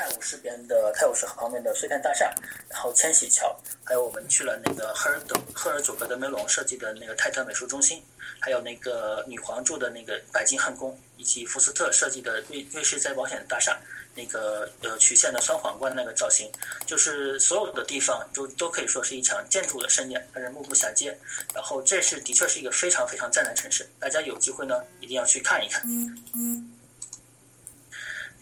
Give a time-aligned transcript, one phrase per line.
[0.00, 2.32] 泰晤士边的泰晤士河旁边的碎片大厦，
[2.70, 3.54] 然后千禧桥，
[3.84, 8.02] 还有我们去了那个赫尔德赫尔佐格德梅隆设计的那个泰特美术中心，
[8.40, 13.78] 还有那个女皇住的那个白金汉宫，以及福斯特设计的瑞瑞士再保险大厦。
[14.12, 16.50] 那个呃曲线的双皇冠那个造型，
[16.84, 21.16] 就是所有的地方就都可以说是一场建筑的盛宴，让人目不暇接。
[21.54, 25.80] 然后这是的确是一个非常非常赞的城市，大家有机会呢一定要去看一看。
[26.34, 26.72] 嗯，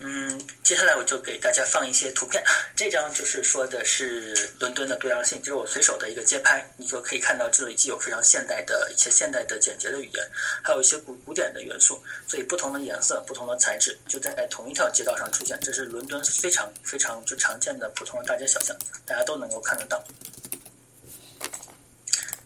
[0.00, 2.40] 嗯接下来我就给大家放一些图片。
[2.76, 10.30] 这张就是说的是伦敦的多样性，就是我随手的一个街拍，你就可以看到这里既有非常现代的一些现代的简洁的语言，
[10.62, 15.59] 还有一些古古典的元素，所以不同的颜色、不同的材质就在同一条街道上出现。
[15.60, 20.01] 这是伦敦非常非常就常见的普通的大街小巷，大家都能够看得到。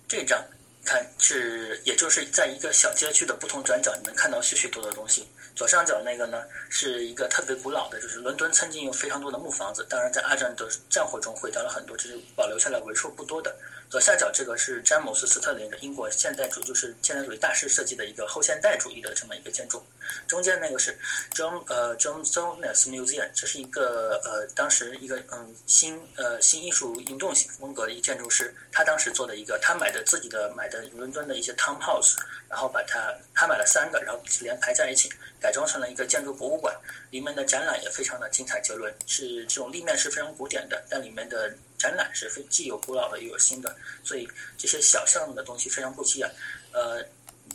[0.09, 0.43] 这张
[0.85, 5.29] 看是，也就是在一个小街区的不同转角，你能看到许许多多的东西。
[5.55, 13.55] 左上角那个呢，是一个特别古老的，就是伦敦曾经有非常多的木房子，当然在二战的战火中毁掉了很多，只是保留下来为数不多的。
[13.91, 19.85] 左下角这个是詹姆斯·斯特林的英国现代主，就是现代主义大师设计的一个后现代主义的这么一个建筑。
[20.27, 20.99] 中间那个是
[21.35, 32.17] John 呃 John Soanes Museum，这是一个呃当时一个嗯新呃新艺术运动型风格的一建筑师，他当时做的一个，他买的自己的买的伦敦的一些 townhouse，
[32.49, 36.75] 然后把它他买了三个，然后连排在一起，改装成了一个建筑博物馆，
[37.11, 41.55] 里面的展览也非常的精彩绝伦，是这种立面是非常古典的，但里面的。
[41.79, 46.31] 展览是非既有古老的又有新的，所以这些小项目的东西非常不起眼。
[46.71, 47.05] 呃，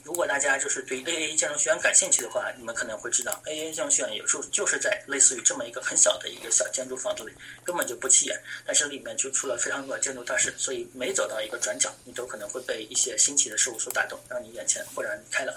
[0.07, 7.33] 如果大家就是对 A A 建筑学院感兴趣的话，你们可能会知道 A A 建筑学院有时候就是在类似于这么一个很小的一个小建筑房子里，
[7.65, 15.53] 根本就不起眼，但是里面就出了非常多的建筑大师，所以每走到一个转角，你都可能会被一些新奇的事物所打动，让你眼前豁然开朗。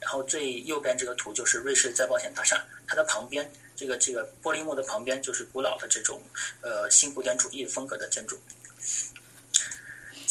[0.00, 3.48] 然后最右边这个图就是瑞士再保险大厦，它的旁边。
[3.76, 6.20] 这个这个玻璃幕的旁边就是古老的这种
[6.60, 8.36] 呃新古典主义风格的建筑。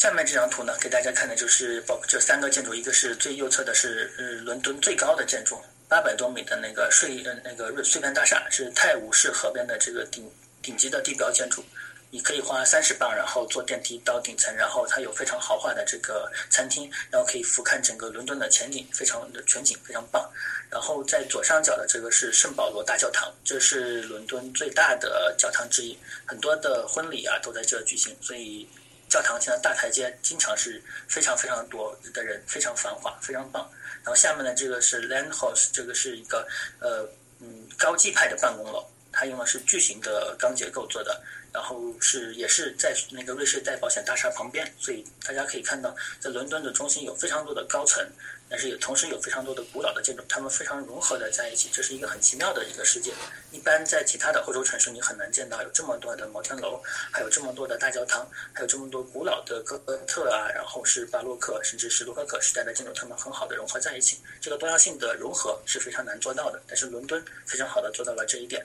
[0.02, 5.56] 下面这张图呢，给大家看的就是包括这三个建筑，一个是最右侧的是呃伦敦最高的建筑，
[5.88, 10.28] 八百多米的那个睡呃那个瑞穗片大厦，是泰晤士河边的这个顶
[10.60, 11.64] 顶级的地标建筑。
[12.10, 20.28] 你可以花三十磅，然后坐电梯到顶层，然后它有非常豪华的这个餐厅，然后可以俯瞰整个伦敦的前景，非常的全景非常棒。
[20.68, 25.96] 然后在左上角的这个是圣保罗大教堂，这是伦敦最大的教堂之一，
[26.26, 28.68] 很多的婚礼啊都在这举行，所以
[29.12, 33.70] 教堂前的大台阶经常是非常非常多的人，非常繁华，非常棒。
[34.02, 37.06] 然后下面呢这个是 Land House，这个是一个呃
[37.38, 41.22] 嗯高级派的办公楼，它用的是巨型的钢结构做的。
[41.52, 48.04] 然后是也是在那个瑞士再保险大厦旁边，所以大家可以看到，在伦敦的中心有非常多的高层，
[48.48, 53.12] 但是也同时有非常多的古老的建筑，它们非常融合的在一起，这是一个很奇妙的一个世界。
[53.50, 56.80] 一般在其他的欧洲城市，你很难见到有这么多的摩天楼，
[57.12, 64.18] 还有这么多的大教堂，还有这么多古老的哥哥特啊，然后是巴洛克甚至是洛可可时代的建筑，它们很好的融合在一起。
[64.40, 68.64] 这个多样性的融合是非常难做到的，但是伦敦非常好的做到了这一点。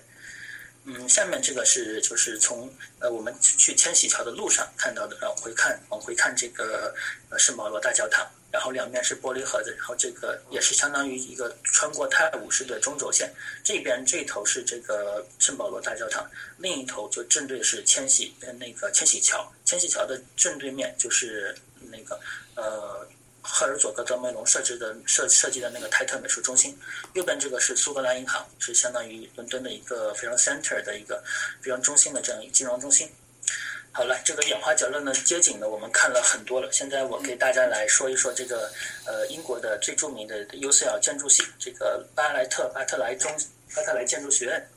[0.89, 6.95] 嗯，下面这个是就是从呃我们去千禧桥的路上看到的，往回看往回看这个
[7.29, 13.29] 呃圣保罗大教堂，然后两边是玻璃盒子，然后这个也是相当于一个穿过泰晤士的中轴线，
[13.65, 16.25] 这边这头是这个圣保罗大教堂，
[16.57, 21.53] 另一头就正对是千禧呃那个千禧桥，千禧桥的正对面就是
[21.91, 22.17] 那个
[22.55, 23.05] 呃。
[23.49, 26.77] 赫尔佐格德梅隆设置的设设计的那个泰特美术中心，
[27.13, 31.23] 右边这个是苏格兰银行，是相当于伦敦的一个非常 center 的一个
[31.61, 33.09] 非常中心的这样一个金融中心。
[33.93, 36.69] 好了，这个眼花缭乱的街景呢，我们看了很多了。
[36.71, 38.69] 现在我给大家来说一说这个
[39.05, 43.31] 呃英国的最著名的 UCL 建筑系，这个巴莱特巴特莱中
[43.73, 44.69] 巴特莱建筑学院。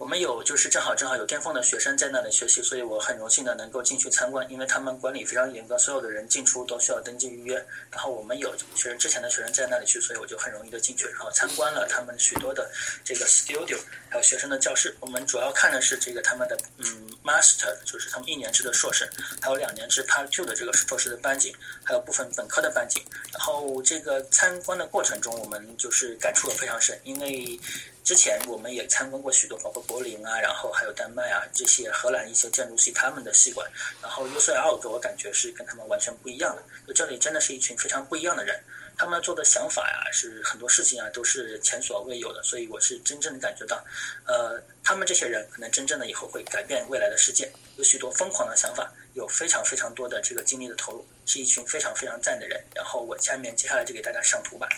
[0.00, 7.54] 我们有就是正好正好有巅峰的学生在那里学习，所以我很荣幸的能够进去参观，因为他们管理非常严格，所有的人进出都需要登记预约。
[7.90, 12.70] 然后我们有学生之前的学生在那里去，所以我就很容易的进去，然后参观了他们许多的
[13.04, 13.78] 这个 studio，
[14.08, 14.96] 还有学生的教室。
[15.00, 19.06] 我们主要看的是这个他们的嗯 master，就是他们一年制的硕士，
[19.42, 21.54] 还有两年制 part two 的这个硕士的班级，
[21.84, 23.04] 还有部分本科的班级。
[23.34, 27.60] 然后这个参观的过程中，我们就是感触非常深，因为。
[28.02, 33.68] 之前我们也参观过许多，包括柏林啊，然后还有丹麦啊这些荷兰一些建筑系他们的系馆，
[34.00, 36.62] 然后 UCL 给我感觉是跟他们完全不一样的。
[36.86, 38.62] 就这里真的是一群非常不一样的人，
[38.96, 43.84] 他们做的想法呀，是很多事情啊都是前所未有的，所以我是真正的感觉到，
[44.26, 52.62] 呃，他们这些人可能真正的以后会改变未来的世界，有许多疯狂的想法，有非常非常多的这个精力的投入，是一群非常非常赞的人。
[52.76, 54.68] 然后我下面接下来就给大家上图吧。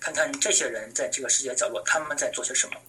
[0.00, 2.80] 看看这些人在这个世界角落他们在做些什么。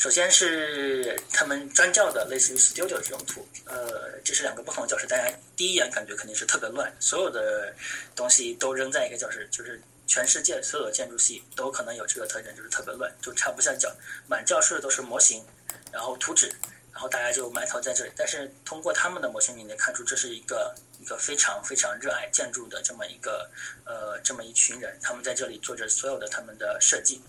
[0.00, 7.70] 首先是他们专教的类似于 studio 这种图，呃，这是两个不同的教室，大家第一眼感觉肯定是特别乱，所有的
[8.16, 13.94] 东西都扔在一个教室，就是全世界所有的建筑系都可能有这个特征，就是特别乱，就插不下脚，
[14.26, 15.44] 满教室都是模型，
[15.92, 16.50] 然后图纸，
[16.94, 18.10] 然后大家就埋头在这里。
[18.16, 23.50] 但是通过他们的模型，你能看出这是一个一个非常非常热爱建筑的这么一个
[23.84, 27.20] 呃这么一群人，他们在这里做着所有的他们的设计。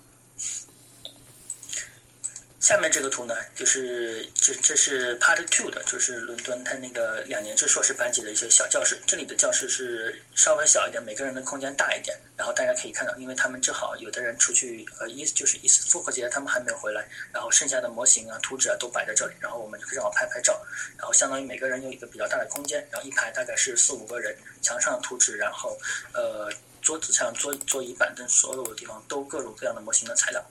[2.61, 9.01] 下面这个图呢，就是这这是 Part Two 的，就是伦敦它那个两年制硕士班级的一些小教室。
[9.07, 12.15] 这里的教室是稍微小一点，每个人的空间大一点。
[12.37, 17.03] 然后大家可以看到，因为他们正好有的人出去呃一就是一次复活节，他们还没有回来，
[17.33, 20.63] 然后剩下的模型啊、图纸啊都摆在这里，然后我们就可以正好拍拍照。
[20.99, 25.75] 然后相当于每个人有一个比较大的空间，然后一排大概是四五个人，墙上的图纸，然后
[26.13, 26.47] 呃
[26.79, 30.45] 桌子上桌桌椅板凳所有的地方都各种各样的模型的材料。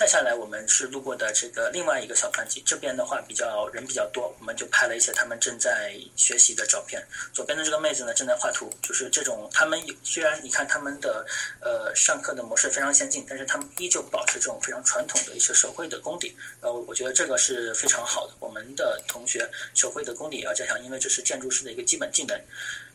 [0.00, 7.06] 再下来，我们是路过的这个另外一个小团体，这边的话比较人比较多，我们就拍了一些他们正在学习的照片。
[7.34, 11.26] 左边的这个妹子呢，正在画图，就是这种他们虽然你看他们的
[11.60, 16.34] 呃上课的模式非常先进，但是他们依旧保持这种非常传统的一些手绘的功底。
[16.62, 18.32] 呃，我觉得这个是非常好的。
[18.40, 22.40] 我们的同学手绘的功底也要加强，因为这是建筑师的一个基本技能。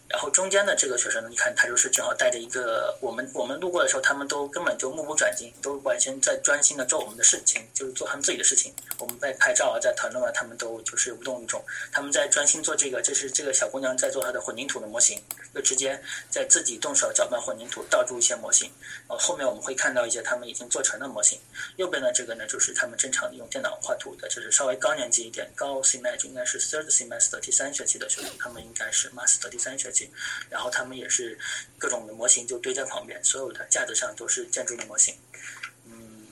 [0.07, 8.73] 然后中间的这个学生呢，你看他就是正好带着一个我们我们路过的时候，他们都根本就目不转睛，都完全在专心的做我们的事情，就是做他们自己的事情。
[8.99, 11.63] 我们在拍照啊，在谈论啊，他们都就是无动于衷。
[11.91, 15.21] 他们在专心做这个，这是这个小姑娘在做她的混凝土的模型，
[15.53, 15.99] 就直接
[16.29, 18.71] 在自己动手搅拌混凝土，倒出一些模型。
[19.07, 21.39] 然后后面我们会看到一些他们已经做成的模型。
[21.77, 30.11] 右边的这个呢，就是他们正常用电脑画图的，就是稍微高年级一点，高 semester 应该是 third semester 第三学期的学生，他们应该是 master 第三学期期。
[30.49, 31.39] 然后他们也是
[31.79, 35.15] 各种的模型就堆在旁边，所有的架子上都是建筑的模型，
[35.85, 36.27] 嗯，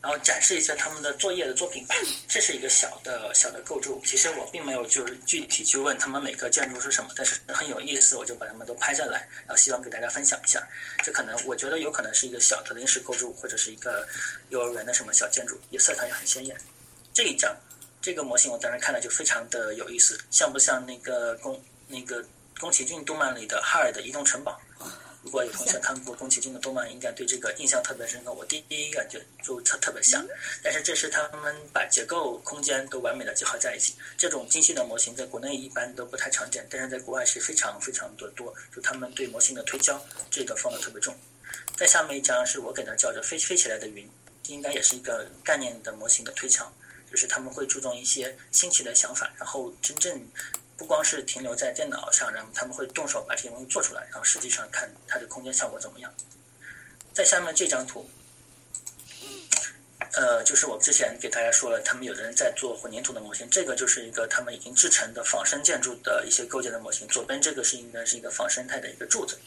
[0.00, 1.94] 然后展示一下他们的作业的作品吧。
[2.28, 10.66] 这是一个小的小的构筑，其实我并没有就是具体去问他们每个建筑是什么，但是很有意思，我就把他们都拍下来，然后希望给大家分享一下。
[11.02, 14.06] 这可能我觉得有可能是一个小的临时构筑，或者是一个
[14.50, 16.56] 幼儿园的什么小建筑，也色彩也很鲜艳。
[17.12, 17.56] 这一张
[18.02, 22.24] 这个模型我当时看了就非常的有意思，像不像那个公那个？
[22.60, 24.58] 宫崎骏动漫里的哈尔的移动城堡，
[25.22, 28.32] 如果有同学看过宫崎骏的动漫，应该对这个印象特别深刻。
[28.32, 30.24] 我第一感觉就特特别像，
[30.62, 33.94] 但是这是他们把结构、空间都完美的结合在一起。
[34.16, 38.54] 这种精细的模型在国内一般都不太常见，但是在国外是非常非常的多。
[38.74, 40.00] 就他们对模型的推敲，
[40.30, 41.14] 这个放的特别重。
[41.76, 44.08] 在下面一张是我给它叫着飞飞起来的云，
[44.46, 46.72] 应该也是一个概念的模型的推敲，
[47.10, 50.20] 就是他们会注重一些新奇的想法，然后真正。
[50.76, 56.12] 不光是停留在电脑上，然后他们会动手把这些东西做出来，然后实际上看它的空间效果怎么样。
[57.12, 58.08] 在下面这张图，
[60.14, 67.06] 呃，就是我之前给大家说了，他们有的人在做混凝土的模型，这个就是一个他们已经制成的仿生建筑的一些构件的模型。
[67.08, 69.38] 左边这个是应该是一个仿生态的一个柱子，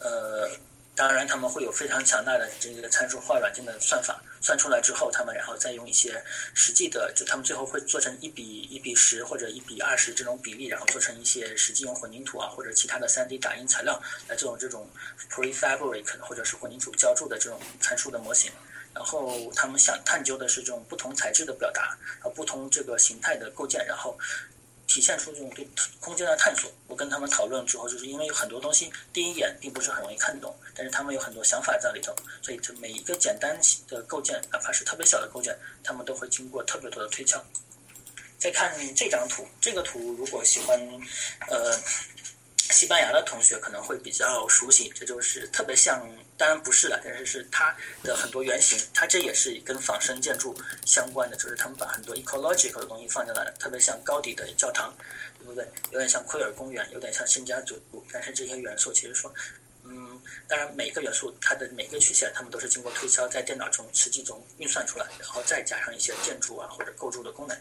[0.00, 0.50] 呃。
[0.96, 6.22] 当然，他们会有非常强大的这个参数化软件的算法，算出来之后，他们然后再用一些
[6.54, 14.88] 实际的，就他们最后会做成一比一比十或者一比二十这种比例，然后做成一些实际用混凝土啊或者其他的 3D 打印材料来做这种
[15.28, 18.52] prefabric 或者是混凝土浇筑的这种参数的模型。
[18.94, 24.16] 然后他们想探究的是这种不同材质的表达，然后不同这个形态的构建，然后。
[24.86, 25.68] 体现出这种对
[26.00, 26.70] 空间的探索。
[26.86, 37.42] 我跟他们讨论之后，就是因为有很多东西第一眼并不是很容易看懂，但是他们有很多想法在里头，所以这每一个简单的构件，哪怕是特别小的构件，他们都会经过特别多的推敲。
[38.38, 40.78] 再看这张图，这个图如果喜欢，
[41.48, 41.78] 呃。
[42.70, 46.02] 西班牙的同学可能会比较熟悉，这就是特别像，
[46.36, 54.92] 当然不是了，但是是它的很多原型，它这也是跟仿生建筑相关的，就是他们把很多 ecological 的东西放进来了，特别像高底的教堂，
[55.38, 55.64] 对不对？
[55.92, 57.80] 有点像奎尔公园，有点像新家族，
[58.12, 59.32] 但是这些元素其实说，
[59.84, 67.56] 嗯，当然每个元素它的每个曲线，它们都是经过推敲，在电脑中实际中运算出来，然后再加上一些建筑啊或者构筑的功能。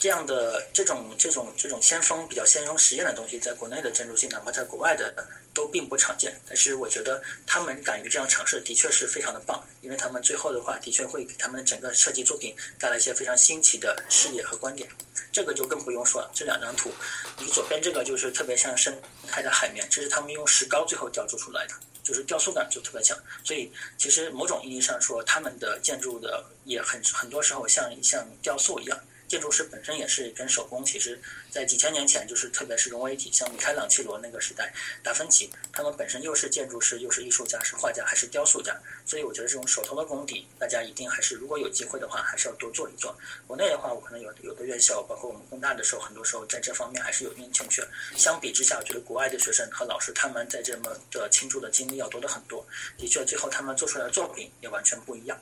[0.00, 5.14] 这样的这种这种这种先锋比较先锋实验的东西，在国内的建筑系，哪怕在国外的
[5.52, 6.38] 都并不常见。
[6.46, 14.88] 但是我觉得他们敢于这样尝试，的确是非常的棒，因为他们最后的话，的确会给他们整个设计作品带来一些非常新奇的视野和观点。
[15.32, 16.30] 这个就更不用说了。
[16.34, 16.90] 这两张图，
[17.38, 18.94] 你左边这个就是特别像生
[19.28, 23.18] 态的海绵，这是他们用石膏最后雕琢出来的，就是雕塑感就特别强。
[23.44, 28.98] 所以其实某种意义上说，他们的建筑的也很很多时候像像雕塑一样。
[29.34, 34.72] 建筑师本身也是跟手工，其实在几千年前，就是特别是融为一体，像米开朗基罗那个时代，
[35.02, 43.18] 达芬奇，他们本身又是建筑师，又是艺术家，是画家还是雕塑家，所以我觉得这种手头的功底，大家一定还是如果有机会的话，还是要多做一做。
[43.44, 47.84] 国内的话，我可能有有的院校，包括我们工大的时候，很多时候在这方面还是有一定欠缺。
[48.16, 52.64] 相比之下，我觉得国外的学生和老师他们在这么的倾注的精力要多的很多。
[52.96, 55.36] 的确，最后他们做出来的作品也完全不一样。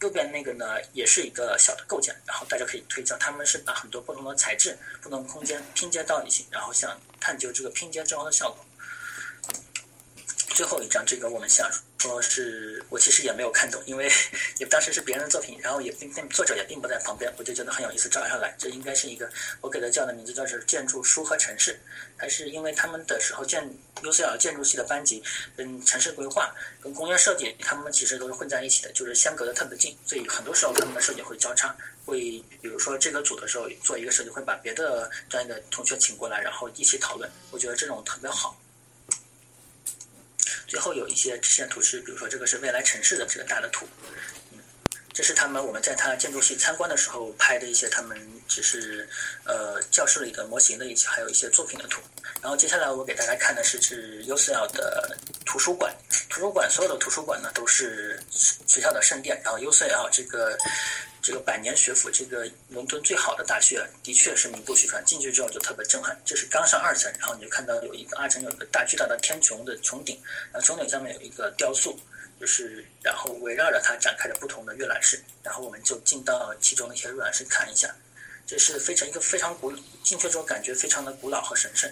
[0.00, 8.64] 右边那个呢，也是一个小的构件，然后大家可以推敲，他们是把很多不同的材质、不同空间拼接到一起，然后想探究这个拼接之后的效果。
[10.50, 11.70] 最后一张，这个我们想
[12.04, 14.10] 说是我其实也没有看懂，因为
[14.60, 18.54] 也当时是别人的作品，然后也并并作者也并不在旁边，我就觉得很有意思，照下来。
[18.58, 19.26] 这应该是一个
[19.62, 21.80] 我给它叫的名字叫是建筑书和城市，
[22.14, 23.66] 还是因为他们的时候建
[24.02, 25.22] UCL 建筑系的班级
[25.56, 32.20] 跟城市规划跟工业设计，他们其实都是混在一起的，就是相隔的特别近，所以很多时候他们的设计会交叉，会
[32.60, 37.30] 比如说这个组的时候做一个设计，会把别的专业的同学请过来，然后一起讨论。
[37.50, 38.60] 我觉得这种特别好。
[40.66, 43.86] 最后有一些直线图是，比如说这个是未来城市的这个大的图，
[44.52, 44.58] 嗯，
[45.12, 49.08] 这是他们我们在他建筑系参观的时候拍的一些他们只是
[49.44, 52.00] 呃教室里的模型的一些，还有一些作品的图。
[52.40, 55.94] 然后接下来我给大家看的是是 UCL 的图书馆，
[56.28, 60.58] 图书馆所有的图书馆呢都是学校的圣殿，然后 UCL 这个。
[61.24, 65.02] 这个百年学府，这个伦敦最好的大学，的确是名不虚传。
[65.06, 66.14] 进去之后就特别震撼。
[66.22, 70.20] 这是刚上二层，然后你就看到有一个二层有一个大巨大的天穹的穹顶，
[70.52, 71.98] 然后穹顶上面有一个雕塑，
[72.38, 75.18] 就是然后围绕着它展开着不同的阅览室。
[75.42, 77.96] 然后我们就进到其中的一些阅览室看一下。
[78.46, 81.90] 这是非常一个非常古，进去之后感觉非常的古老和神圣。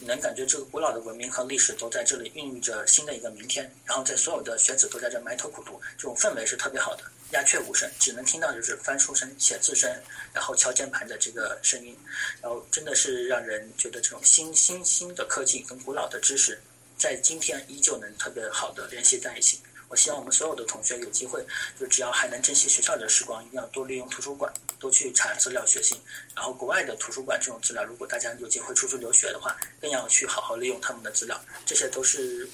[0.00, 3.72] 你能感觉这个古老的文明和历史都在这里孕育着新的一个明天。
[3.86, 7.04] 然后在所有的学子都在这埋头苦读，这种氛围是特别好的。
[7.32, 9.90] 鸦雀无声，只能听到就是翻书声、写字声，
[10.32, 11.96] 然后敲键盘的这个声音，
[12.40, 16.60] 然后真的是让人觉得这种新新新的科技跟古老的知识，
[16.98, 19.60] 在今天依旧能特别好的联系在一起。
[19.88, 21.44] 我希望我们所有的同学有机会，
[21.78, 26.00] 就只要还能珍惜学校的时光，一定要多利用图书馆，多去查资料学习。
[26.34, 31.38] 然后国外的图书馆这种资料，如果大家有机会出去留学的话，更要去好好利用他们的资料。
[31.64, 32.48] 这些都是。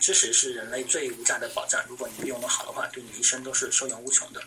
[0.00, 4.42] 知识是人类最无价的宝藏，如果你利用的好的话，对你一生都是受用无穷的。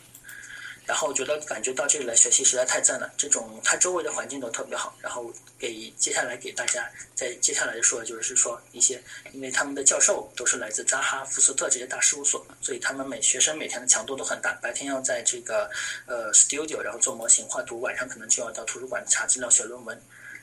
[0.83, 4.93] 然后觉得感觉到这里来学习实在太赞了，这种它周围的环境都特别好。
[4.99, 15.69] 然后给接下来给大家在接下来说的，就是说一些，因为他们的教授都是来自扎哈、福斯特这些大事务所，所以他们每学生每天的强度都很大，白天要在这个
[16.07, 20.01] 呃 studio 然后做模型画图，晚上可能就要到图书馆查资料写论文。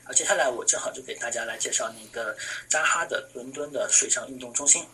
[0.08, 2.34] 啊，接下来我正好就给大家来介绍那个
[2.66, 4.86] 扎哈的伦敦的水上运动中心。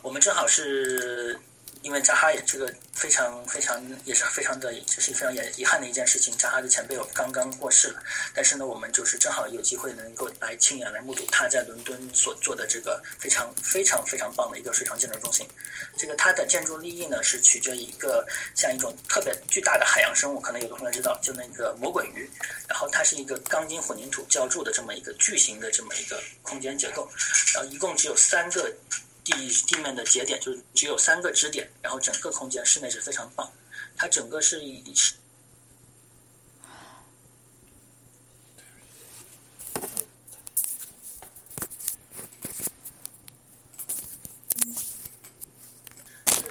[0.00, 1.38] 我们正好是
[1.86, 6.36] 因为扎哈也这个非常非常也是非常的，这是非常遗遗憾的一件事情。
[6.36, 8.02] 扎哈的前辈刚刚过世了，
[8.34, 15.46] 但是呢，我们就是正好有机会能够来亲眼来目睹他在伦敦所做的这个非常非常非常棒的一个水上建筑中心。
[15.96, 18.26] 这个它的建筑立意呢是取决于一个
[18.56, 22.28] 像一种特别巨大的海洋生物，可能有的同学知道，就那个魔鬼鱼。
[22.68, 27.08] 然后它是一个钢筋混凝土浇筑的这么一个巨型的这么一个空间结构，
[27.54, 28.74] 然后一共只有三个。
[29.26, 33.52] 地地面的节点就是只有三个支点，然后整个空间室内是非常棒。
[33.96, 35.14] 它整个是以是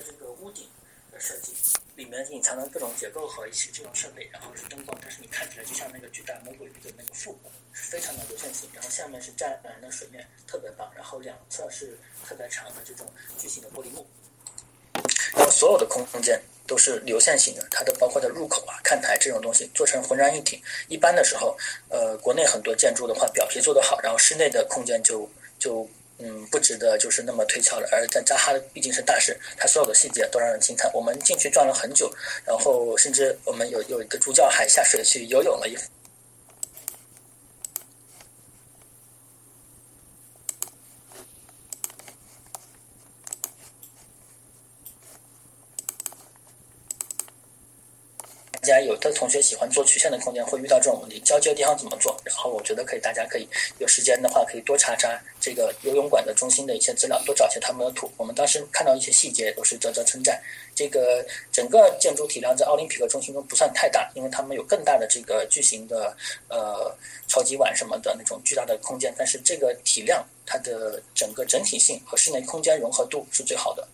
[0.06, 0.68] 这个屋顶
[1.14, 1.54] 的设计，
[1.96, 7.50] 里面隐藏的各种结构和一些这种设备，然后是灯光，但是你看起来就像那个巨大魔鬼鱼的那个腹部。
[7.72, 10.90] 非常的流线型，然后下面是湛蓝的水面，特别棒。
[10.96, 13.06] 然后两侧是特别长的这种
[13.38, 14.06] 巨型的玻璃幕，
[15.36, 20.64] 然后所有的空间都是流线型的，它的包括的入口啊、看台这种东西做成浑然一体。
[20.88, 21.58] 一般的时候，
[21.90, 25.88] 呃，国内很多建筑的话，表皮做得好，然后室内的空间就就
[26.20, 27.88] 嗯不值得就是那么推敲了。
[27.92, 30.90] 而在扎哈毕竟是大师，他所有的细节都让人惊叹。
[30.94, 32.14] 我们进去转了很久，
[32.46, 35.76] 然后甚至我们有有一个助教还下水去游泳了一。
[48.66, 52.20] 大家有的同学喜欢做曲线的空间，会遇到这种问题，交接的地方怎么做？
[52.24, 58.12] 然后我觉得可以，大家可以有时间的话，可以多查查这个游泳馆的中心的一些资料，多找些他们的图。
[58.18, 60.42] 我们当时看到一些细节，都是啧啧称赞。
[60.74, 66.18] 这个整个建筑体量在奥林匹克中心中不算太大，因为他们有更大的这个巨型的
[66.48, 66.92] 呃
[67.28, 73.88] 超级碗什么的那种巨大的空间，但是这个体量，它的整个整体性和室内空间融合度是最好的。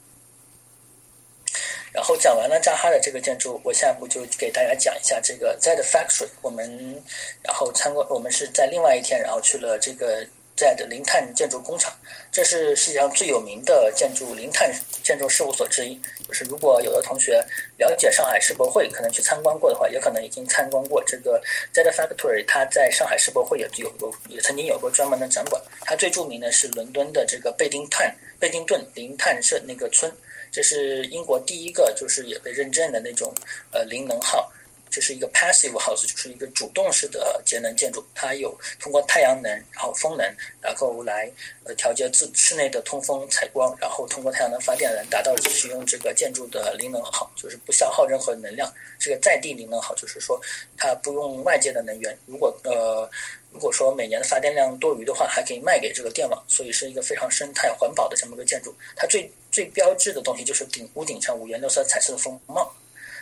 [1.93, 6.27] 然后讲完了扎哈的这个建筑，我下一步就给大家讲一下这个 Z Factory。
[6.41, 7.03] 我们
[7.43, 11.93] 然后参观，我们是在另外一天，然后去了这个 Z 零碳建筑工厂。
[12.31, 15.99] 这是世界上最有名的建筑零碳建筑事务所之一。
[16.25, 17.45] 就是如果有的同学
[17.77, 21.41] 了解上海世博会，可能去参观过的话，也可能已经参观过这个
[21.73, 22.45] Z Factory。
[22.47, 25.61] 它在上海世博会也有过，也曾经有过专门的展馆。
[25.81, 30.09] 它最著名的是伦敦的这个贝丁碳贝丁顿零碳社那个村。
[30.51, 33.33] 这是英国第一个，就是也被认证的那种
[33.71, 34.51] 呃零能耗，
[34.89, 38.05] 这是一个 passive house，就是一个主动式的节能建筑。
[38.13, 41.31] 它有通过太阳能，然后风能，然后来
[41.63, 48.71] 呃调节自室内的通风采光，然后通过太阳能发电来达到使用这个建筑的零能耗，就是不消耗任何能量。
[48.99, 50.39] 这个在地零能耗，就是说
[50.77, 52.17] 它不用外界的能源。
[52.25, 53.09] 如果呃
[53.51, 58.73] 如果说每年的发电量多余的话，还可以卖给这个电网，所以是一个非常生态环保的这么个建筑。
[58.95, 62.73] 它最最标志的东西就是顶屋顶上五颜六色彩色的风帽。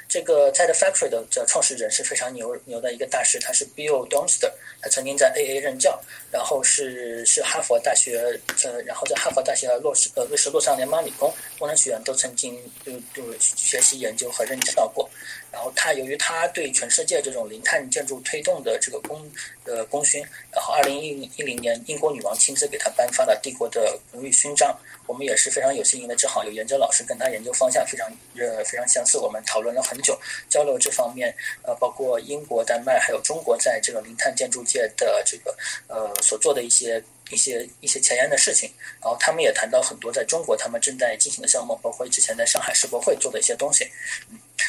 [0.07, 8.17] 这个 TED Factory 的这创始人是非常牛牛的一个大师，他是 Bill Donster，他曾经在 AA 任教，然后是是哈佛大学
[8.63, 15.07] 呃，然后在哈佛大学洛斯呃瑞士洛桑联邦理工工程学院都曾经就就学习研究和任教过。
[15.51, 19.29] 然后他由于他对全世界这种零碳建筑推动的这个功
[19.65, 24.77] 呃功勋，然后二零一一零年英国女王亲自给他颁发了帝国的荣誉勋章。
[25.07, 30.15] 我们也是非常有幸运的，正好有研究老师跟他研究方向非常呃非常相似，我们讨论了很久，
[30.47, 38.71] 交流这方面呃包括英国、丹麦还有中国在这个零碳建筑界的这个呃所做的一些一些一些前沿的事情。
[39.01, 43.87] 然后他们也谈到很多在中国他们正在进行的项目，包括之前在上海世博会做的一些东西。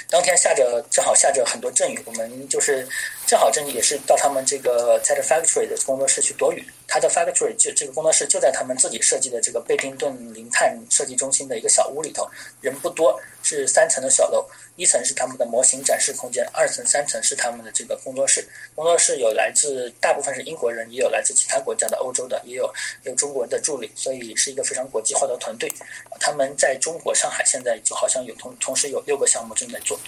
[0.08, 2.86] 当天下着，正好下着很多阵雨，我们就是
[3.26, 6.64] 正好正也是到他们这个在这 factory 的工作室去躲雨。
[6.86, 12.28] 他的 factory 就这个工作室就在他们自己设计的这个贝丁顿零碳设计中心的一个小屋里头，
[12.60, 18.46] 人不多，是三层的小楼，一层是他们的模型展示空间，二层、三层是他们的这个工作室。
[18.74, 22.72] 工作室有来自大部分是英国人，也有来自其他国家的欧洲的，也有
[23.04, 25.72] 有中国的助理，所以是一个非常国际化的团队。
[26.18, 29.98] 他们在中国上海现在就好像有同同时有六个项目正在做。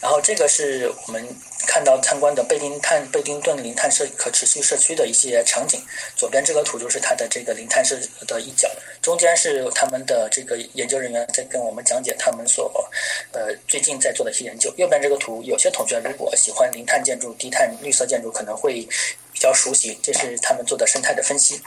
[0.00, 1.26] 然后这个是我们
[1.66, 5.80] 看到参观的贝丁碳贝丁顿零碳社可持续社区的一些场景。
[6.16, 8.70] 左边这个图就是它的这个零碳社的一角，
[9.02, 12.72] 中间是他们的这个研究人员在跟我们讲解他们所
[13.32, 14.72] 呃最近在做的一些研究。
[14.76, 18.86] 右边这个图，有些同学如果喜欢零碳建筑、低碳绿色建筑，可能会
[19.32, 21.60] 比较熟悉，这是他们做的生态的分析。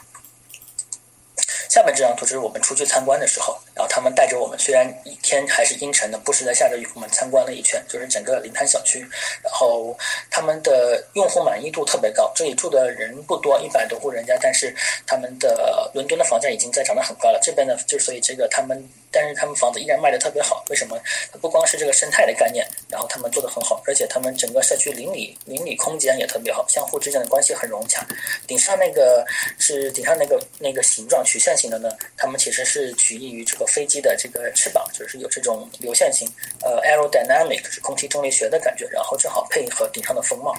[1.71, 8.99] 下面这张图就是我们出去参观的时候，然后他们带着我们，虽然一天还是阴沉的，不时在下着雨，我们参观了一圈，就是整个临滩小区。
[9.41, 9.97] 然后
[10.29, 14.75] 他们的用户满意度特别高，这里住的人不多，一百多户人家，但是
[15.07, 17.39] 他们的伦敦的房价已经在涨得很高了。
[17.41, 18.89] 这边呢，就所以这个他们。
[19.13, 20.97] 但是他们房子依然卖的特别好，为什么？
[21.41, 28.07] 不光是这个生态的概念，然后他们做的很好，而且他们整个社区邻里邻里空间也特别好，相互之间的关系很融洽。
[28.47, 29.25] 顶上那个
[29.59, 36.25] 是顶上那个那个形状曲线型的呢，他们其实是取意于这个飞机的这个翅膀，就是有这种流线型，
[36.63, 40.55] 呃，aerodynamic 是空气动力学的感觉，然后正好配合顶上的风貌。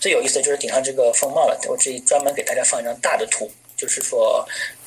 [0.00, 3.50] 最有意思的就是顶上这个风貌了，我这里专门给大家放一张大的图。
[3.76, 4.46] 就是说，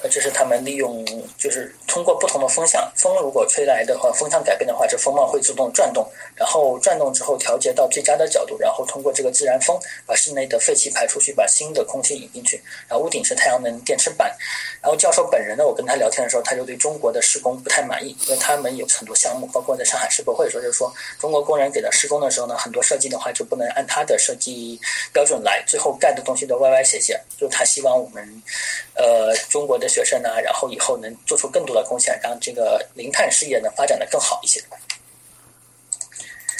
[0.09, 1.05] 这是他们利用，
[1.37, 12.61] 就是通过不同的风向，风如果吹来的话，风向改变的话，这风帽会自动转动，然后转动之后调节到最佳的角度，然后通过这个自然风把室内的废气排出去，把新的空气引进去。
[12.87, 14.35] 然后屋顶是太阳能电池板。
[14.81, 24.79] 然后教授本人呢，我跟他聊天的时候，他就对中国的施工不太满意，因为他们有很多项目，包括在上海世博会的时候，就是说中国工人给他施工的时候呢，很多设计的话就不能按他的设计
[25.13, 27.19] 标准来，最后盖的东西都歪歪斜斜。
[27.37, 28.43] 就他希望我们。
[28.95, 34.59] 呃，中国的学生呢，然后以后能做出更多的贡献，让这个零碳事业呢发展的更好一些。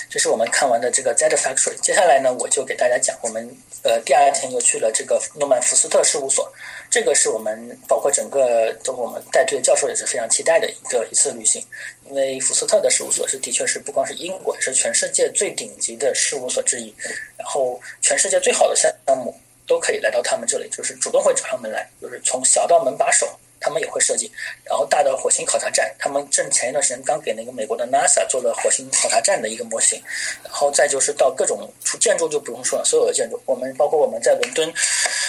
[0.09, 1.75] 这是我们看完的这个 Z Factory。
[1.81, 3.49] 接下来呢，我就给大家讲，我们
[3.81, 6.47] 呃第二天又去了这个诺曼福斯特事务所。
[6.91, 11.65] 这个是我们包括整个都我们带队的教授也是非常期待的一个一次旅行，
[12.05, 16.93] 因为福斯特的事务所是的确是不光是英国，是全世界最顶级的事务所之一，
[17.35, 19.35] 然后全世界最好的项目。
[19.65, 23.27] 都可以来到他们这里，就是主动会找上门来，就是从小到门把手，
[23.59, 24.31] 他们也会设计。
[24.65, 30.01] 然后大的火星考察站，他们正前一段时间刚给那个美国的 NASA 做了火星考察站的一个模型。
[30.43, 34.71] 然后再就是到各种建筑就不用说了，所有的建筑，我们包括我们在伦敦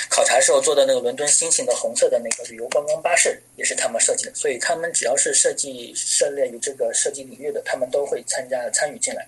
[0.09, 4.35] 考察时候做的那个伦敦新型的红色的那个旅游观光巴士，也是他们设计的。
[4.35, 9.27] 所以他们只要是设计涉猎于这个设计领域的，他们都会参加参与进来。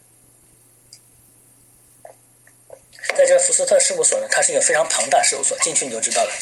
[3.14, 6.32] 在这福斯特事务所呢，它是一个非常庞大事务所，进去你就知道了。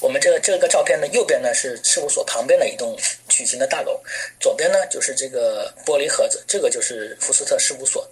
[0.00, 2.96] 我们这这个照片呢，右边呢是事务所旁边的一栋
[3.28, 4.00] 矩形的大楼，
[4.38, 8.08] 左边呢就是这个玻璃盒子，这个就是福斯特事务所。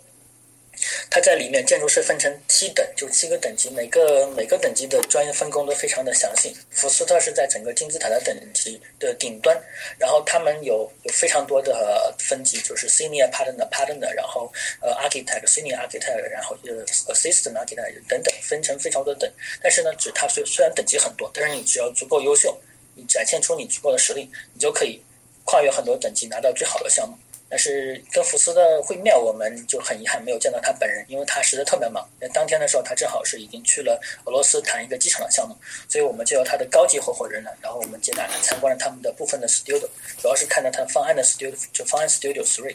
[1.11, 6.57] 它在里面建筑是分成七等，就七个等级，每个每个等级的专业分工都非常的详细。
[6.71, 9.57] 福斯特是在整个金字塔的等级的顶端，
[9.99, 19.33] 然后他们有有非常多的分级，就是 senior partner partner，然后呃 architect senior architect，然后呃 assistant architect 等等，分成非常多的等。
[19.63, 22.59] 但是呢，只它虽虽然等级很多，但是你只要足够优秀，
[22.95, 25.01] 你展现出你足够的实力，你就可以
[25.45, 27.17] 跨越很多等级，拿到最好的项目。
[27.53, 32.03] 但是跟福斯的会面，我们就很遗憾没有见到他本人，因为他实在特别忙。
[32.33, 35.55] 当天的时候，他正好是已经去了俄罗斯谈一个机场的项目，
[35.87, 39.87] 所以我们就由他的高级合伙人呢，然后我们接待了参观了他们的部分的 studio，
[40.19, 42.75] 主要是看到他方案的 studio，就方案 studio three。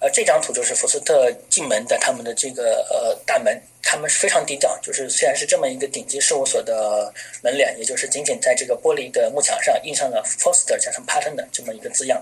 [0.00, 12.20] 呃，这张图就是福斯特进门的他们的这个呃大门，他们是非常低调，就是虽然是这么一个顶级事务所的门脸，也就是仅仅在这个玻璃的幕墙上印上了 Foster 加上 Partner 这么一个字样。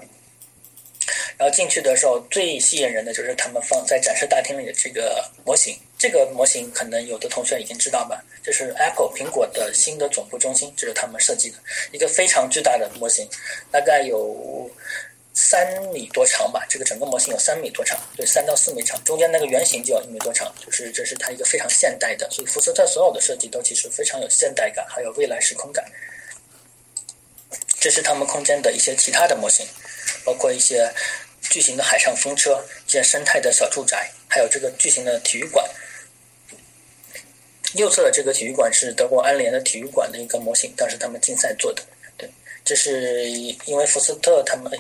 [1.37, 5.77] 然后进去的时候，最吸引人的就是他们放在展示大厅里的这个模型。
[5.99, 11.57] 这个模型可能有的同学已经知道吧，这是 Apple 苹果的新的总部中心，这是他们设计的
[11.93, 13.27] 一个非常巨大的模型，
[13.71, 14.71] 大概有
[15.33, 16.67] 三米多长吧。
[16.69, 19.03] 这个整个模型有三米多长，对，三到四米长。
[19.03, 22.29] 中间那个圆形就要一米多长，就是这是它一个非常现代的。
[22.31, 25.85] 所以福斯特所有的设计都其实非常有现代感，还有未来时空感。
[27.81, 29.67] 这是他们空间的一些其他的模型，
[30.25, 30.93] 包括一些。
[31.51, 35.65] 巨型的海上风车，一些生态的小住宅，还有这个巨型的体育馆。
[37.75, 41.83] 右侧的这个体育馆是德国安联的体育馆的一个模型，当时他们竞赛做的。
[42.17, 42.29] 对，
[42.65, 44.73] 这是因为福斯特他们。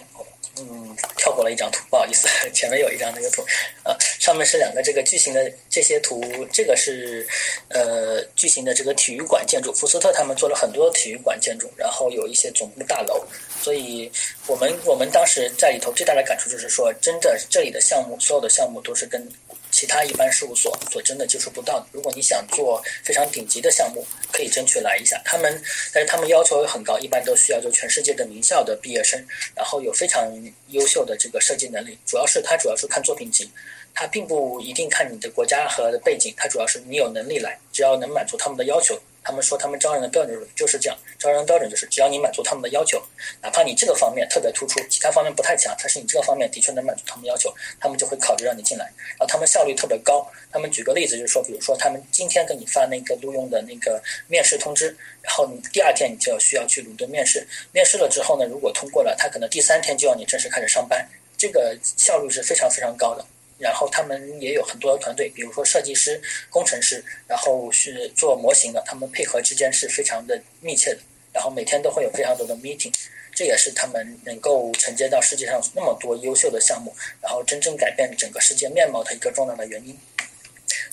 [0.59, 3.45] 嗯，跳过了一张图，不好意思， 前面有一张那个图，
[3.85, 7.27] 呃，上面是两个这个巨型的这些图，这个是
[7.69, 13.25] 呃巨型的这个体育馆建筑，福斯特他们做了很多体育馆建筑，然后有一些总部大楼，
[13.61, 14.11] 所以
[14.47, 19.27] 我们我们当时在里头最大的感触就是说，真的这里的项目，所有的项目都是跟。
[19.75, 21.85] 其他一般事务所所真的接触不到。
[21.91, 25.61] 如果你想做非常顶级的项目，可以争取来一下他们。
[25.93, 29.21] 但是他们要求很高，一般都需要就全世界的名校的毕业生，
[29.57, 30.33] 然后有非常
[30.69, 31.99] 优秀的这个设计能力。
[32.07, 33.51] 主要是他主要是看作品集，
[33.93, 38.97] 他并不一定看你的国家和背景，他主要是你有能力来，只要能满足他们的要求。
[39.25, 43.03] 他们说他们招人的标准就是这样，招人标准就是只要你满足他们的要求，
[43.41, 48.85] 哪怕你这个方面特别突出，其他方面不太强，但是你这个方面的确能满足他们要求，他们就会考虑让你进来。
[48.85, 50.31] 然后他们效率特别高。
[50.53, 63.25] 他们举个例子就是说，比如说他们今天给你发那个录用的那个面试通知，然后你第二天你就要需要去伦敦面试，面试了之后呢，如果通过了，他可能第三天就要你正式开始上班，这个效率是非常非常高的。
[63.65, 71.01] 然后他们也有很多团队，比如说设计师、工程师，然后是做模型的，他们配合之间是非常的密切的。
[71.33, 72.93] 然后每天都会有非常多的 meeting，
[73.35, 79.99] 这也是他们能够承接到世界上那么多优秀的项目，然后真正改变整个世界面貌的一个重要的原因。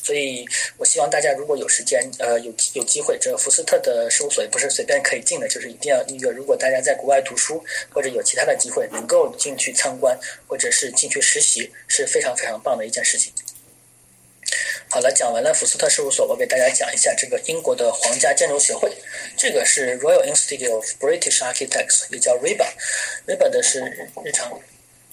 [0.03, 0.45] 所以，
[0.77, 6.29] 我希望大家如果有时间，呃，有有机会，这个福斯特的事务所也不是随便可以进的，就是一定要预约。
[6.31, 13.31] 如果大家在国外读书或者有其他的机会，能够进去参观或者是进去实习，是非常非常棒的一件事情。
[14.89, 18.91] 好了，讲完了福斯特事务所，我给大家讲一下这个英国的皇家建筑协会，
[19.37, 23.81] 这个是 Royal Institute of British Architects，也叫 RIBA，RIBA 的是
[24.25, 24.59] 日常。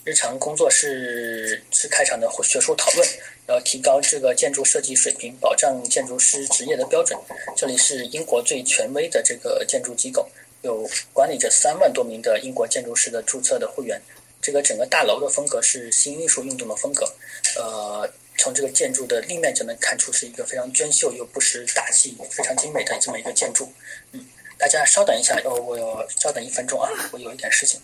[0.05, 3.07] 日常工作是是开场的学术讨论，
[3.49, 7.19] 要提高这个建筑设计水平，保障建筑师职业的标准。
[7.57, 10.29] 这里是英国最权威的这个建筑机构，
[10.61, 14.01] 有管理着三万多名的英国建筑师的注册的会员。
[14.43, 17.11] 这个整个大楼的风格是新艺术运动的风格，
[17.57, 23.73] 呃，从这个建筑的立面就能看出是一个非常娟秀又不失大气、非常精美的这么一个建筑。
[24.13, 24.27] 嗯，
[24.59, 27.81] 大家稍等一下，我我稍等一分钟啊，我有一点事情。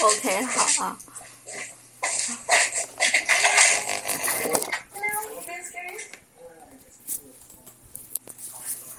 [0.00, 0.98] OK，好啊。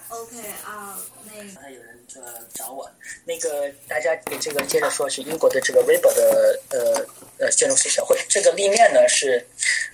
[0.09, 2.89] OK 啊，那刚才有人呃找我，
[3.25, 7.05] 那个大家这个接着说是英国的这个维伯的呃
[7.39, 9.45] 呃建筑师协会，这个立面呢是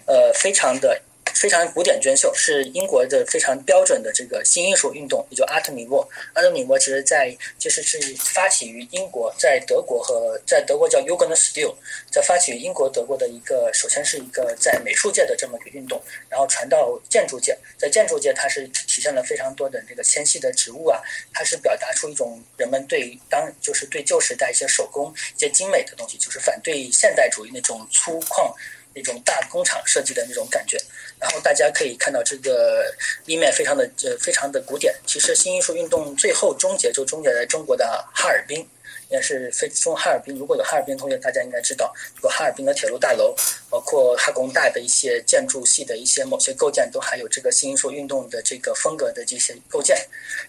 [0.05, 1.01] 呃非常的。
[1.35, 6.07] 非常古典娟秀，是英国的非常标准的这个新艺术运动，也就阿特米沃。
[6.33, 11.75] 阿特米沃其实在就是是发起于英国，在德国和在德国叫 y o g e n s t i l
[12.09, 21.01] 在发起于英国德国的一个，首先是一个在美术界的这么一个运动，然后传到建筑界，在建筑界它是体现了非常多的这个纤细的植物啊，
[21.33, 28.53] 它是表达出一种人们对当就是对旧时代一些手工一些精美的东西，就是反对现代主义那种粗犷。
[28.95, 30.77] 那种大工厂设计的那种感觉。
[31.19, 32.91] 然后大家可以看到这个
[33.25, 34.95] 立面非常的呃非常的古典。
[35.05, 38.67] 其实新艺术运动最后终结就终结在中国的哈尔滨。
[39.11, 43.35] 也是非中哈尔滨，如果有哈尔滨同学，大家应该知道，有哈尔滨的铁路大楼，
[43.69, 49.95] 包括哈工大的一些建筑系的一些某些构件，都还有这个新艺术运动的这个风格的这些构件。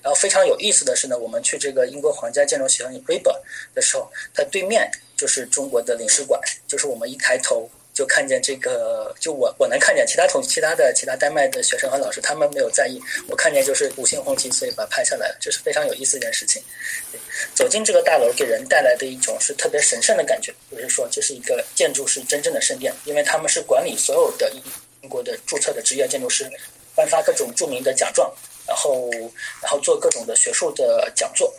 [0.00, 3.36] 然后非常有意思的是呢，我们去这个英国皇家建筑学院 RIBA
[3.74, 7.68] 的时候，它对面就是中国的领事馆，就是我们一抬头。
[7.96, 16.62] 就看见这个，就我我能看见，其他同其他的其他丹麦的学生和老师他们没有在意，我看见就是五星红旗，所以把它拍下来了，这是非常有意思一件事情。
[17.54, 24.52] 走进这个大楼，给人带来的一种是特别神圣的感觉，就是说这是一个建筑是真正的圣殿，因为他们是管理所有的
[25.00, 26.46] 英国的注册的职业建筑师，
[26.94, 28.30] 颁发各种著名的奖状，
[28.66, 29.08] 然后
[29.62, 31.50] 然后做各种的学术的讲座，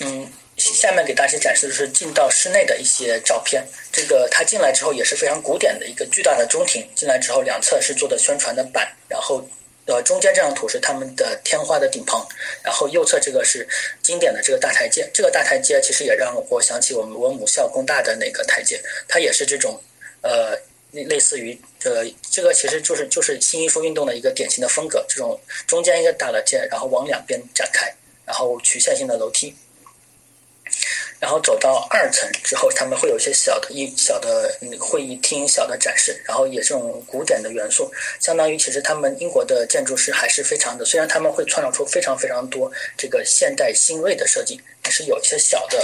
[0.00, 0.30] 嗯。
[0.72, 3.66] 下面给大家展示的是进到室内的一些照片。
[3.92, 6.88] 这个他进来之后也是非常古典的一个巨大的中庭。
[6.94, 9.46] 进来之后，两侧是做的宣传的板，然后
[9.86, 12.24] 呃中间这张图是他们的天花的顶棚，
[12.62, 13.68] 然后右侧这个是
[14.02, 15.10] 经典的这个大台阶。
[15.12, 19.82] 这个大台阶其实也让我想起我们我母校工大的那个台阶，它也是这种
[20.22, 20.56] 呃
[20.92, 25.04] 类类似于呃这个其实就是就是新艺术运动的一个典型的风格。
[25.08, 29.54] 这种中间一个大的阶，然后往两边展开，然后曲线性的楼梯。
[31.20, 45.78] 然后走到二层之后，他们会有一些小的、一小的会议厅、小的展示，然后也这种古典的元素，相当于其实他们英国的建筑师还是非常的，虽然他们会创造出非常非常多这个现代新锐的设计，也是有一些小的、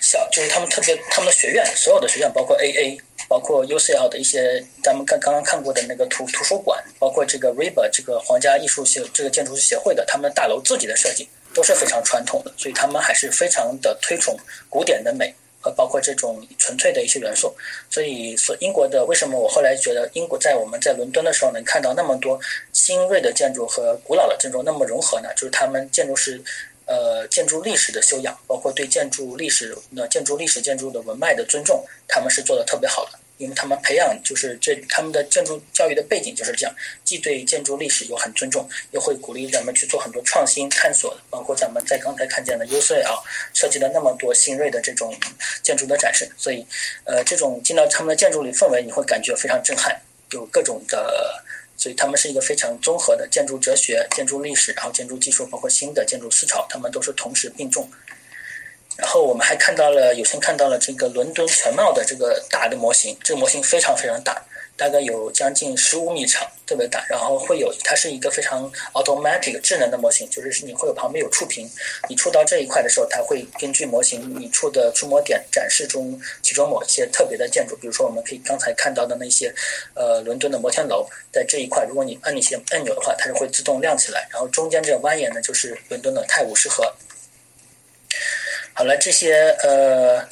[0.00, 11.28] 小就是他们特别他们的学院，所有的学院包括 AA，包括 UCL 的一些咱们刚刚刚看过的那个图图书馆，包括这个 RIBA 这个皇家艺术协这个建筑师协会的他们大楼自己的设计。
[11.56, 14.38] 都是非常传统的，所以他们还是非常的推崇
[14.68, 17.56] 古典的美和包括这种纯粹的一些元素。
[17.90, 22.38] 所以，所英国的为什么我后来觉得英国在我们在伦敦的时候能看到那么多
[22.74, 25.30] 新锐的建筑和古老的建筑那么融合呢？
[25.34, 26.38] 就是他们建筑师
[26.84, 33.18] 呃建筑历史的修养，包括对建筑历史的建筑历史建筑的文脉的尊重，他们是做的特别好的。
[33.38, 43.14] 因为他们培养就是这他们的建筑教育的背景就是这样，既对建筑历史又很尊重，又会鼓励咱们去做很多创新探索，包括咱们在刚才看见的 U C 啊，
[43.52, 45.14] 设计了那么多新锐的这种
[45.62, 46.66] 建筑的展示，所以
[47.04, 51.44] 呃，这种进到他们的建筑里氛围，你会感觉非常震撼，有各种的，
[51.76, 57.86] 所以他们是一个非常综合的建筑哲学、建筑历史，然后建筑技术，包括新的建筑思潮，他们都是同时并重。
[58.96, 64.42] 然后我们还看到了，有幸看到了这个伦敦全貌的这个大的模型，这个模型非常非常大，
[64.76, 67.04] 大概有将近十五米长，特别大。
[67.08, 71.70] 然后会有，它是一个非常 automatic 智能的模型，就是你会有旁边有触屏，
[72.08, 79.54] 你触到这一块的时候，它会根据模型你触的触摸点展示中其中某一些特别的建筑，比如说我们可以刚才看到的那些，
[79.94, 84.26] 呃，伦敦的摩天楼，在这一块，如果你按一些按钮的话，它就会自动亮起来。
[84.32, 86.90] 然后中间这个蜿蜒呢，就是伦敦的泰晤士河。
[88.78, 90.22] 好了，这些呃，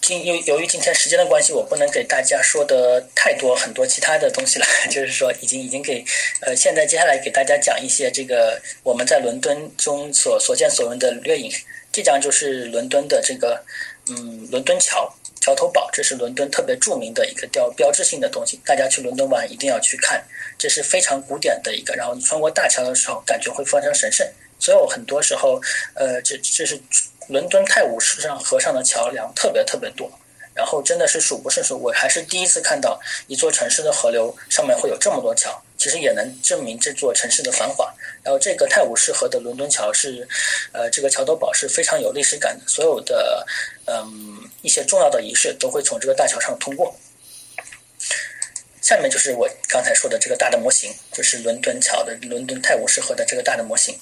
[0.00, 4.66] 今由由于今天时间的关系，我不能给大家说的太多很多其他的东西了。
[4.90, 6.04] 就是说，已经已经给
[6.40, 11.48] 呃，现在接下来给大家讲一些这个我们在伦敦中所所见所闻的掠影。
[11.92, 13.64] 这张就是伦敦的这个
[14.08, 18.60] 嗯，伦敦桥桥头堡，这是伦敦特别著名的一个标标志性的东西。
[18.64, 20.20] 大家去伦敦玩一定要去看，
[20.58, 21.94] 这是非常古典的一个。
[21.94, 24.26] 然后你穿过大桥的时候，感觉会非常神圣。
[24.58, 25.60] 所以我很多时候，
[25.94, 26.76] 呃，这这是。
[27.30, 30.10] 伦敦泰晤士上河上的桥梁特别特别多，
[30.52, 31.78] 然后真的是数不胜数。
[31.78, 37.94] 我还是第一次看到一座城市的河流上面会有这么多桥，其实也能证明这座城市的繁华。
[38.24, 40.26] 然后这个泰晤士河的伦敦桥是，
[40.72, 43.46] 呃，这个桥头堡是非常有历史感的，所有的
[43.86, 46.94] 嗯一些重要的仪式都会从这个大桥上通过。
[48.82, 53.96] 下面就是我刚才说的这个大的模型，就是伦敦桥的伦敦泰晤士河的这个大的模型。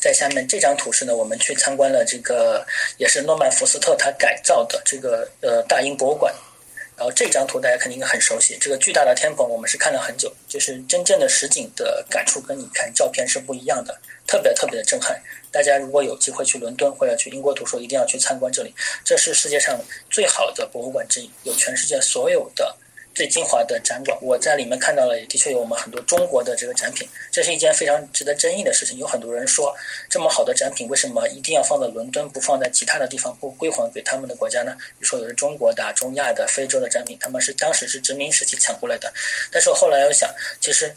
[0.00, 6.34] 在下面这张图是呢，我们去参观了这个也是诺曼福斯特他改造的这个呃大英博物馆。
[6.96, 15.16] 然后这张图大家肯定很熟悉，这个巨大的天棚我们是看了很久，就是真正的实景的感触跟你看照片是不一样的，特别特别的震撼。
[15.52, 19.78] 大家如果有机会去伦敦或者去英国读书，一定要去参观这里，这是世界上
[20.10, 22.76] 最好的博物馆之一，有全世界所有的。
[23.18, 27.08] 最精华的展馆，我在里面看到了，也的确有我们很多中国的这个展品。
[27.32, 28.96] 这是一件非常值得争议的事情。
[28.96, 29.74] 有很多人说，
[30.08, 34.72] 这么好的展品为什么一定要放在伦敦，不放在其他的地方，不归还给他们的国家呢？
[34.78, 39.12] 比如说，有的中国的、中亚的、非洲的展品，他们是当时是殖民时期抢过来的。
[39.50, 40.94] 但是我后来又想，其实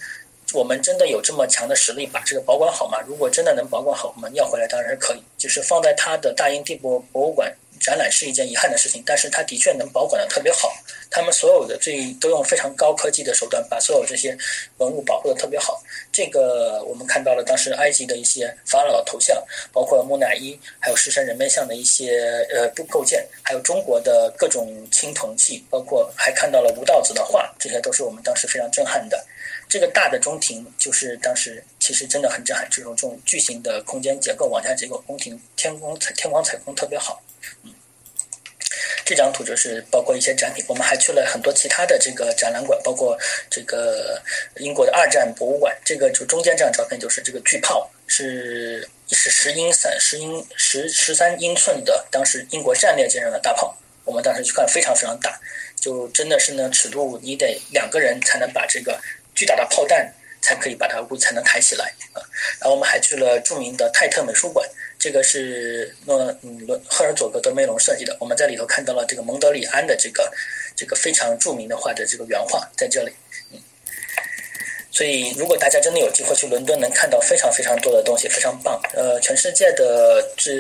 [0.54, 3.00] 我们真的有这么强的实力把这个保管好吗？
[3.08, 5.24] 如果真的能保管好，我们要回来当然是可以。
[5.40, 7.52] 就是放在他的大英帝国博物馆。
[7.82, 10.72] 展览是一件遗憾的事情，但是它的确能保管的特别好。
[11.10, 14.38] 他们所有的最都用非常高科技的手段把所有这些
[14.78, 15.84] 文物保护的特别好。
[16.10, 29.26] 这个我们看到了当时埃及的一些法老头像，包括木乃伊，还有狮身人面像的一些呃构构件，还有中国的各种青铜器，包括还看到了吴道子的画，这些都是我们当时非常震撼的。
[29.68, 37.22] 这个大的中庭就是当时其实真的很震撼，这种这种巨型的空间结构、网架结构，宫廷天空采天光采光特别好。
[37.64, 37.74] 嗯，
[39.06, 43.18] 这张图就是包括一些展品，我们还去了很多其他的这个展览馆，包括
[43.50, 44.22] 这个
[44.58, 45.76] 英国的二战博物馆。
[45.84, 53.78] 这个就中间这张照片就是这个巨炮，是是十英三十英十十三英寸的，当时英国战列舰上的大炮。
[54.04, 55.40] 我们当时去看，非常非常大，
[55.80, 59.00] 就真的是呢尺度，你得两个人才能把这个。
[59.34, 62.22] 巨大的炮弹才可以把它才能抬起来啊！
[62.60, 64.70] 然后我们还去了著名的泰特美术馆，
[65.02, 68.16] 这个是诺嗯赫尔佐格德梅隆设计的。
[68.20, 70.32] 我们在里头看到了这个蒙德里安的这个
[70.76, 73.12] 这个非常著名的画的这个原画在这里。
[74.92, 78.80] 所以，如果大家真的有机会去伦敦，能看到非常非常多的东西，非常棒。
[78.94, 80.52] 呃，全世界的这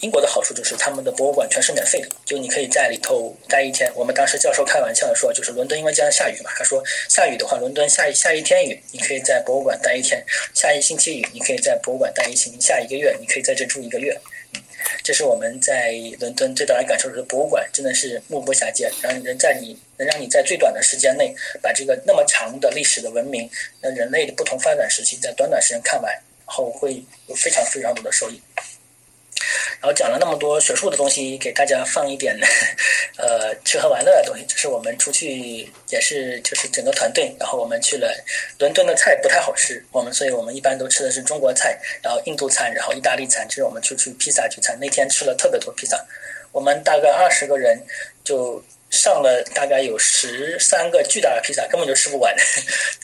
[0.00, 3.90] 英国的好处就是他们的博物馆全是免费的，就你可以在里头待一天。
[3.94, 10.20] 我们当时教授开玩笑说，就是伦敦因为经常下雨嘛，他说下雨的话，伦敦下一下一天雨，你可以在博物馆待一天；
[10.52, 14.20] 下一星期雨，你可以在博物馆待一星期；下一个月，你可以在这住一个月。
[15.02, 23.48] 这是我们在伦敦最大的感受，是博物馆真的是目不暇接，让人在你能让你在最短的时间内把这个那么长的历史的文明、
[23.80, 26.12] 那人类的不同发展时期，在短短时间看完，
[26.44, 28.40] 后会有非常非常多的收益。
[29.80, 32.38] 然后讲了那么多学术的东西，给大家放一点，
[33.16, 34.44] 呃，吃喝玩乐的东西。
[34.46, 38.12] 就是我们出去也是就是整个团队，然后我们去了
[38.58, 43.46] 伦敦的菜不太好吃，我们所以我们一般都吃的是中国菜，然后印度餐，然后意大利餐。
[43.48, 46.04] 这是我们出去披萨聚餐，那天吃了特别多披萨，
[46.52, 47.80] 我们大概二十个人
[48.24, 48.62] 就。
[48.90, 52.34] 上了大概有十三个巨大的披萨，根本就吃不完，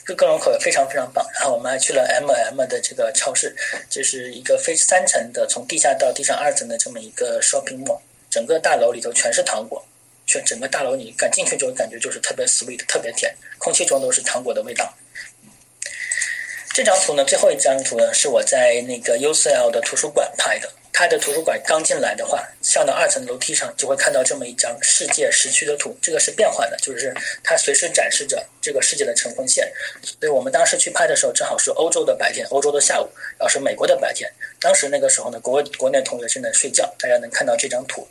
[0.03, 1.25] 各各种口味非常非常棒。
[1.33, 3.55] 然后我们还去了 M M 的这个超市，
[3.89, 9.85] 这是一个非三层的，从地下到地上二层的这么一个 shopping mall，整个大楼里头全是糖果，
[10.25, 14.93] 全整个大楼你敢进去就感觉就是特别 sweet，特别甜，空气中都是糖果的味道。
[16.73, 20.71] 这张图呢，最后一张图呢，是我在那个 UCL 的图书馆拍的。
[20.93, 25.97] 他的图书馆刚进来的话，上到二层楼梯上就会看到这么一张世界时区的图。
[25.99, 27.11] 这个是变换的，就是
[27.43, 29.71] 它随时展示着这个世界的晨昏线。
[30.19, 34.31] 所以我们当时去拍的时候，正好是欧洲的白天，欧洲的下午，然后是美国的白天。
[34.59, 38.07] 当时那个时候呢，国国内同学正在睡觉，大家能看到这张图。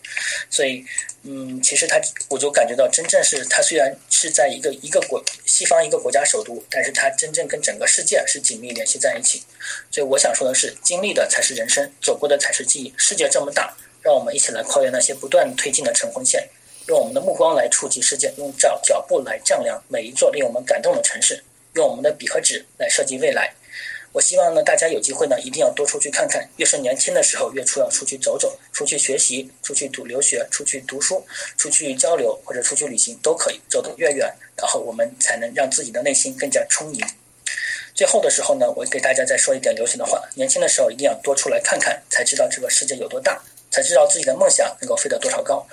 [0.51, 0.85] 所以，
[1.23, 9.43] 嗯，其实他，我就感觉到，真正是他虽然是在一个一个国西方一个国家首都，但是他真正跟整个世界是紧密联系在一起。
[9.91, 12.93] 所以我想说的是，经历的才是人生，走过的才是记忆。
[12.99, 16.47] 世界这么大，让我们一起来跨越那些不断推进的晨昏线，
[16.89, 21.43] 用我们的目光来触及世界，用脚脚步来丈量每一座令我们感动的城市，
[21.75, 23.55] 用我们的笔和纸来设计未来。
[24.13, 26.47] 我希望呢，大家有机会呢，一定要多出去看看。
[26.57, 31.25] 越是年轻的时候，越出要出去走走，出去学习，出去读留学，出去读书，
[31.57, 37.01] 出去交流或者出去旅行都可以，走得越远，然后我们才能让自己的内心更加充盈。
[37.95, 45.67] 最后的时候呢，我给大家再说一点流行的话：年轻的时候一定要多出来看看，才知道这个世界有多大，才知道自己的梦想能够飞得多少高。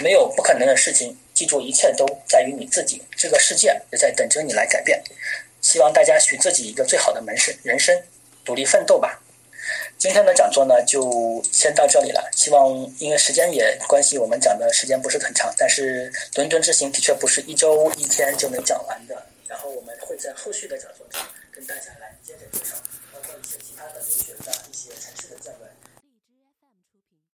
[0.00, 5.00] 没有不可能的事情，记住一切都在于你自己，这个世界也在等着你来改变。
[5.60, 8.02] 希望大家许自己一个最好的门生人生，
[8.46, 9.20] 努力奋斗吧。
[9.96, 12.28] 今天的讲座呢，就先到这里了。
[12.34, 19.26] 希望因为时间也关系，我们讲的时间不是很长，但是伦敦之行的确不是一周一天就能讲完的。
[19.46, 21.20] 然后我们会在后续的讲座中。
[21.52, 22.74] 跟大家来接着介绍，